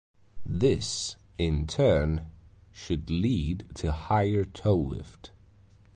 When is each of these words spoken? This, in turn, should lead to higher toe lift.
This, 0.47 1.15
in 1.37 1.67
turn, 1.67 2.25
should 2.71 3.11
lead 3.11 3.67
to 3.75 3.91
higher 3.91 4.45
toe 4.45 4.75
lift. 4.75 5.29